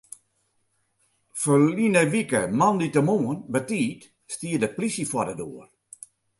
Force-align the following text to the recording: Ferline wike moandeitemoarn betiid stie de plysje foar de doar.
Ferline 1.41 2.01
wike 2.13 2.41
moandeitemoarn 2.59 3.39
betiid 3.53 3.99
stie 4.33 4.57
de 4.61 4.69
plysje 4.75 5.05
foar 5.11 5.27
de 5.29 5.35
doar. 5.41 5.67